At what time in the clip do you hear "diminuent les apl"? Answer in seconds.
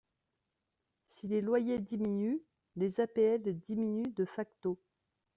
1.77-3.53